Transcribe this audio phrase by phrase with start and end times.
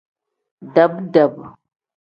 [0.73, 1.37] Dab-dab.